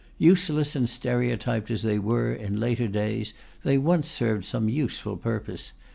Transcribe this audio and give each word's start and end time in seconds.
Useless 0.17 0.75
and 0.75 0.89
stereotyped 0.89 1.69
as 1.69 1.83
they 1.83 1.99
were 1.99 2.33
in 2.33 2.59
later 2.59 2.87
days, 2.87 3.35
they 3.61 3.77
once 3.77 4.09
served 4.09 4.45
some 4.45 4.67
useful 4.67 5.15
purpose. 5.15 5.73